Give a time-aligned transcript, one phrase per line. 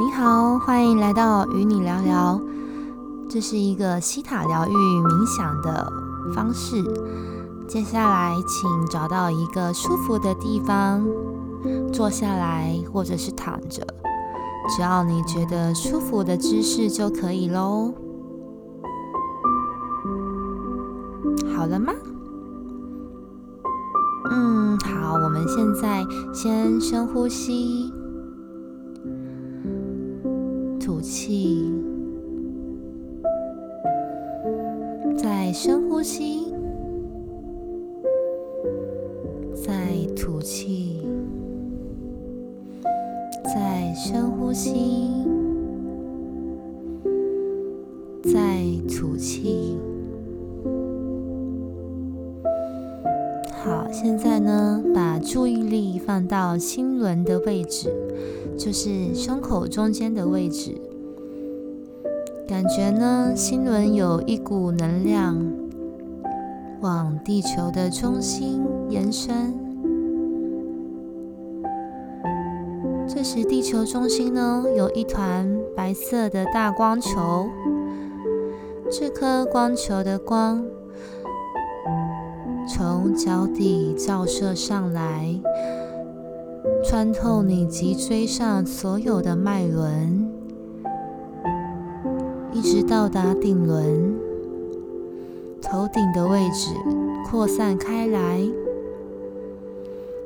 [0.00, 2.40] 你好，欢迎来到与你聊聊。
[3.28, 5.92] 这是一个西塔疗愈冥想的
[6.32, 6.84] 方式。
[7.66, 11.04] 接下来，请找到一个舒服的地方，
[11.92, 13.84] 坐下来或者是躺着，
[14.68, 17.92] 只要你觉得舒服的姿势就可以喽。
[21.56, 21.92] 好了吗？
[24.30, 25.08] 嗯，好。
[25.20, 27.92] 我们现在先深呼吸，
[30.88, 31.70] 吐气，
[35.18, 36.46] 再深呼吸。
[39.54, 39.74] 再
[40.16, 41.02] 吐气，
[43.44, 45.10] 再深呼吸，
[48.22, 49.76] 再吐气。
[53.62, 57.92] 好，现在呢，把注意力放到心轮的位置，
[58.56, 60.80] 就是胸口中间的位置。
[62.48, 65.36] 感觉呢，心轮有一股能量
[66.80, 69.52] 往地球的中心延伸。
[73.06, 77.50] 这时，地球中心呢有一团白色的大光球。
[78.90, 80.64] 这颗光球的光
[82.66, 85.38] 从脚底照射上来，
[86.82, 90.32] 穿透你脊椎上所有的脉轮，
[92.58, 94.16] 一直到达顶轮，
[95.62, 96.74] 头顶的位置
[97.24, 98.42] 扩散开来。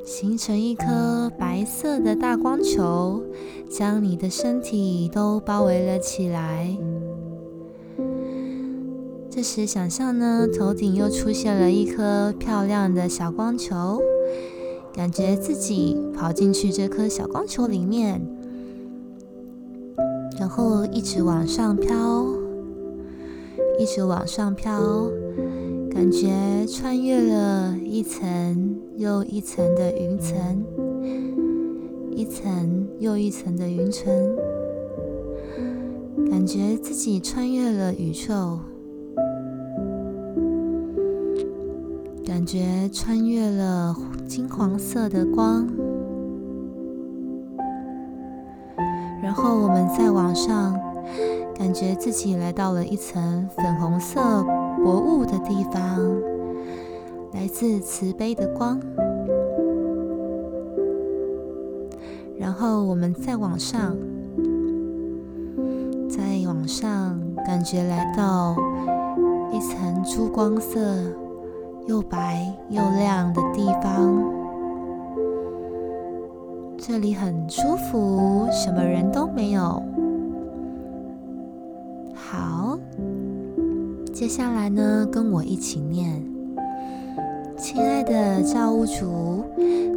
[0.03, 3.23] 形成一颗白色的大光球，
[3.69, 6.75] 将你的身体都包围了起来。
[9.29, 14.01] 这时，想象呢，头顶又出现了一颗漂亮的小光球，
[14.95, 18.27] 感觉自己跑进去这颗小光球里面，
[20.43, 22.27] 然后一直往上飘，
[23.79, 25.09] 一直往上飘。
[25.89, 30.65] 感觉穿越了一层又一层的云层，
[32.11, 34.13] 一层又一层的云层，
[36.29, 38.59] 感觉自己穿越了宇宙，
[42.27, 43.95] 感觉穿越了
[44.27, 45.69] 金黄色的光，
[49.35, 50.79] 然后我们再往上，
[51.55, 54.21] 感觉自己来到了一层粉红色。
[54.85, 55.81] 薄雾的地方，
[57.33, 58.79] 来自慈悲的光。
[62.39, 63.97] 然后我们再往上，
[66.11, 68.55] 再往上，感觉来到
[69.51, 70.79] 一层珠光色、
[71.87, 74.42] 又白又亮的地方。
[76.85, 79.81] 这里很舒服，什么人都没有。
[82.13, 82.77] 好。
[84.13, 86.21] 接下来呢，跟我一起念
[87.57, 89.45] ：“亲爱的造物主，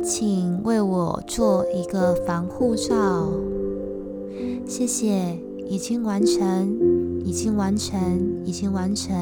[0.04, 3.32] 请为我做一个防护罩。
[4.68, 6.70] 谢谢，已经完成，
[7.26, 8.00] 已经完成，
[8.46, 9.16] 已经完成，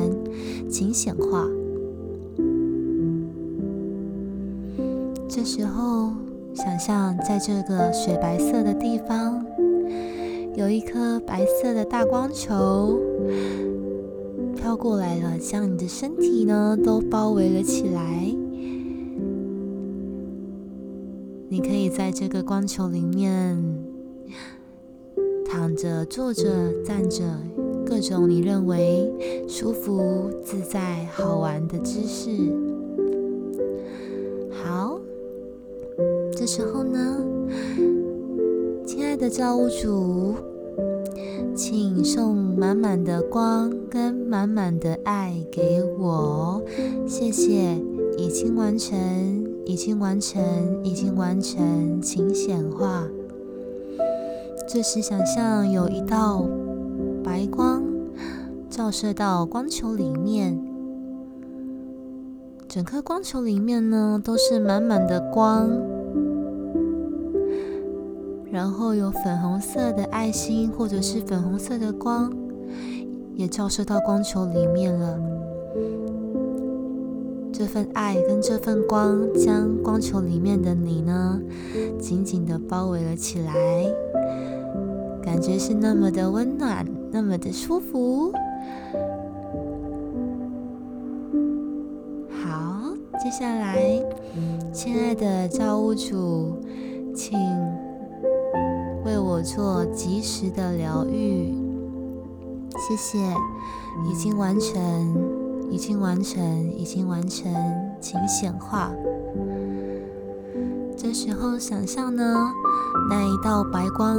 [0.69, 1.47] 请显化。”
[5.29, 6.11] 这时候，
[6.55, 9.45] 想象在这个雪白色的地方，
[10.55, 12.99] 有一颗白色的大光球。
[14.55, 18.01] 飘过来了，将你的身体呢都包围了起来。
[21.49, 23.61] 你可以在这个光球里面
[25.45, 27.23] 躺着、坐着、站着，
[27.85, 29.11] 各种你认为
[29.49, 32.62] 舒服、自在、好玩的姿势。
[36.55, 37.17] 时候呢，
[38.85, 40.35] 亲爱的造物主。
[41.55, 46.61] 请送满满的光跟满满的爱给我，
[47.07, 47.75] 谢谢。
[48.19, 48.95] 已经完成，
[49.65, 50.43] 已经完成，
[50.83, 53.07] 已经完成，请显化。
[54.67, 56.45] 这时，想象有一道
[57.23, 57.83] 白光
[58.69, 60.63] 照射到光球里面，
[62.67, 65.92] 整颗光球里面呢都是满满的光。
[68.53, 72.31] 然后有粉红色的爱心，或者是粉红色的光，
[73.33, 75.19] 也照射到光球里面了。
[77.51, 81.41] 这份爱跟这份光，将光球里面的你呢，
[81.99, 83.53] 紧紧的包围了起来，
[85.23, 88.31] 感觉是那么的温暖，那么的舒服。
[92.29, 93.99] 好，接下来，
[94.71, 96.55] 亲爱的造物主，
[97.15, 97.35] 请。
[99.05, 101.53] 为我做及时的疗愈。
[102.77, 103.17] 谢谢，
[104.09, 104.81] 已经完成，
[105.69, 106.41] 已经完成，
[106.77, 107.53] 已经完成，
[108.01, 108.91] 请显化。
[110.97, 112.35] 这时候想象呢，
[113.09, 114.17] 那一道白光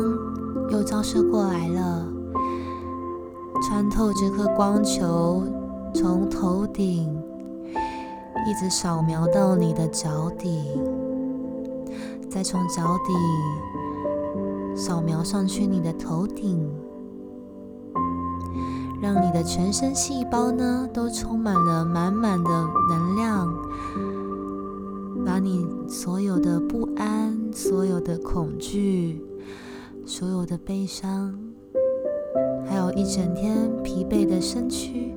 [0.70, 2.06] 又照射过来了，
[3.66, 5.42] 穿透这颗光球，
[5.94, 7.10] 从头顶
[8.46, 10.78] 一直扫描到你的脚底，
[12.30, 13.12] 再从脚底
[14.74, 16.68] 扫描上去你的头顶。
[19.02, 22.50] 让你的全身细胞呢都充满了满满的
[22.88, 23.54] 能量，
[25.26, 29.22] 把你所有的不安、所有的恐惧、
[30.06, 31.38] 所有的悲伤，
[32.66, 35.14] 还有一整天疲惫的身躯，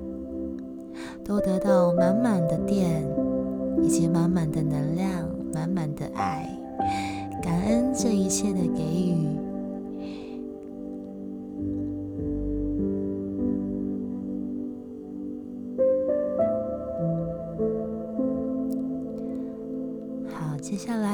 [1.24, 3.08] 都得到满满的电，
[3.82, 5.10] 以及满满的能量、
[5.54, 6.60] 满满的爱，
[7.42, 9.47] 感恩这一切的给予。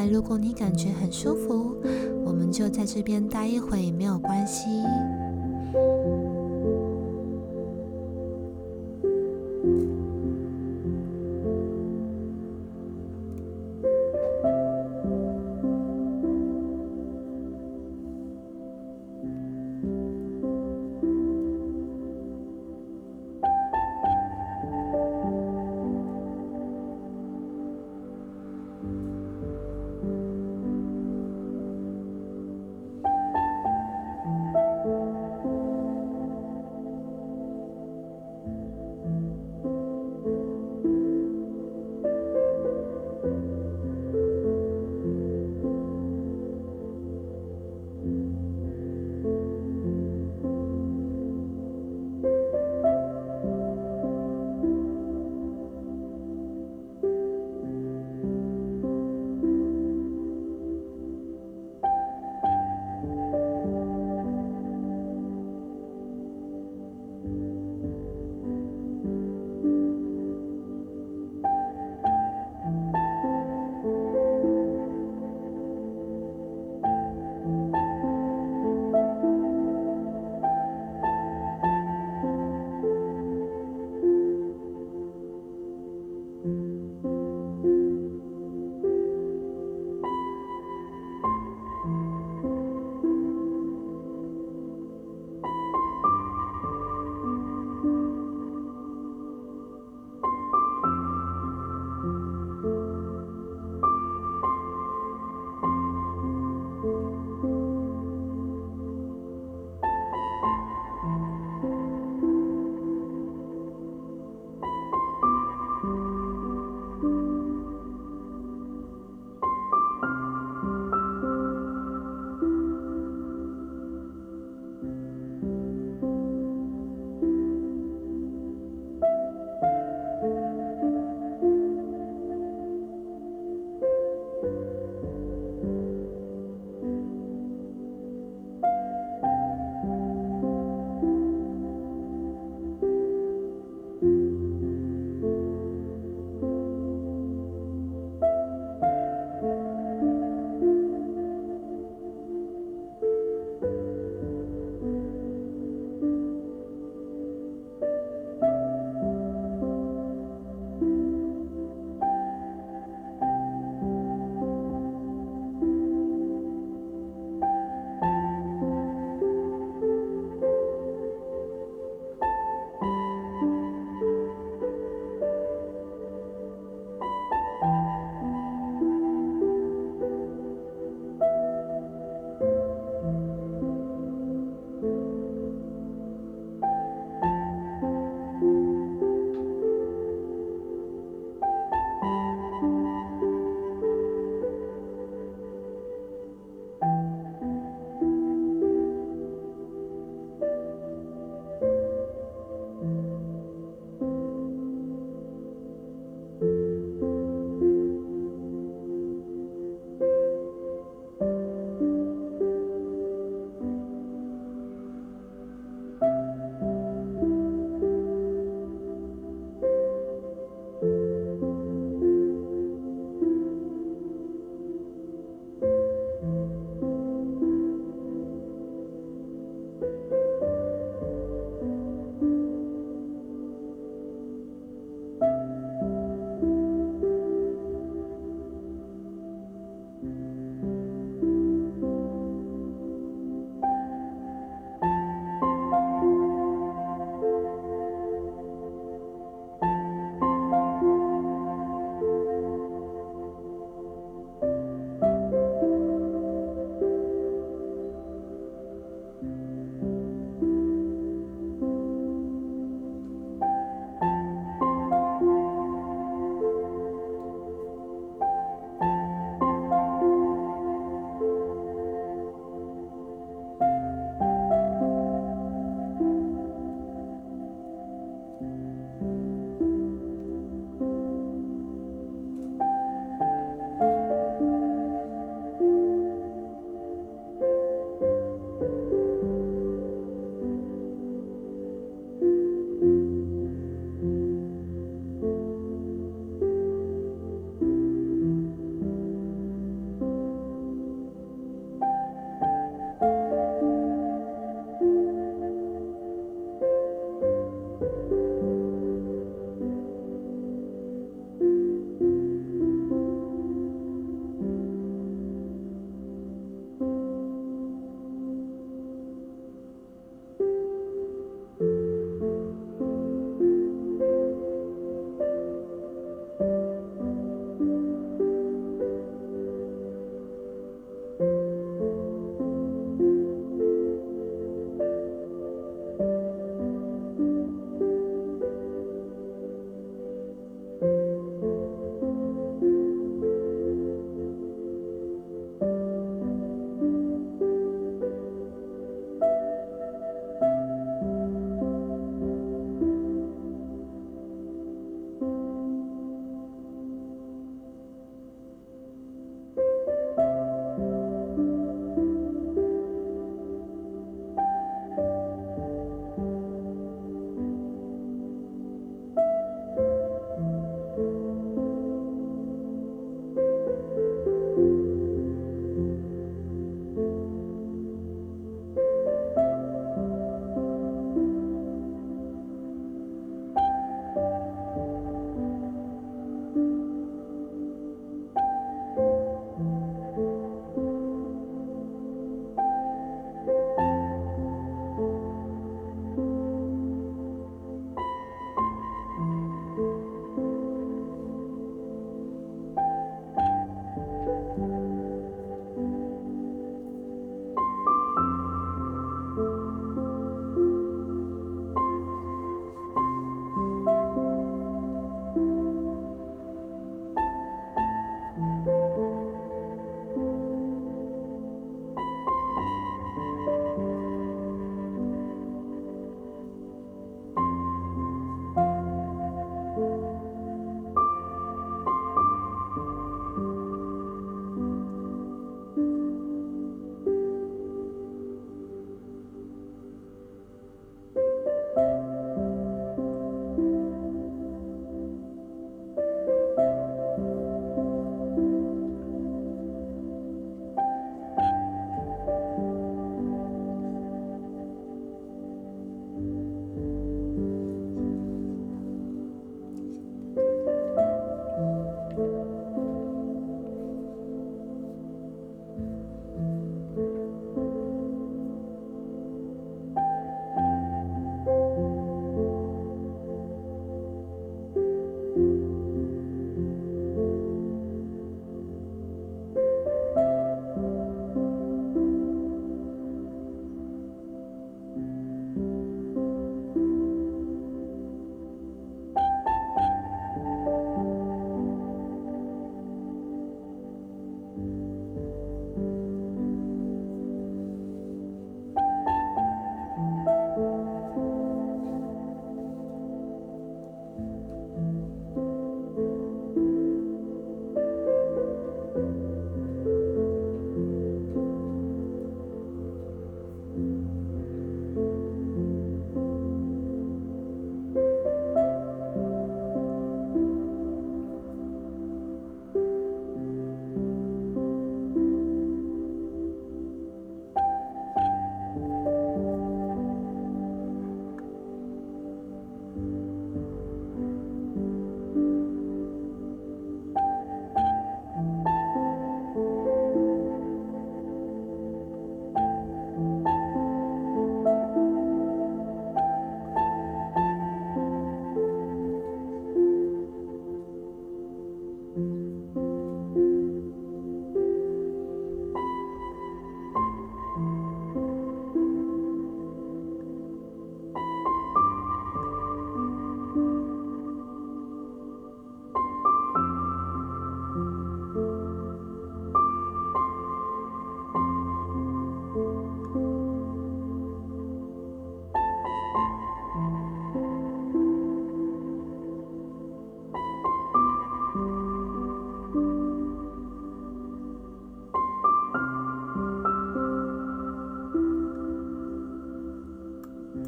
[0.06, 1.76] 如果你感觉很舒服，
[2.26, 4.68] 我们就在这边待一会，没有关系。